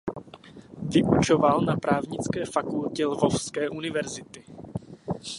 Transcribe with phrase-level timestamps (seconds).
[0.81, 4.43] Vyučoval na právnické fakultě Lvovské univerzity.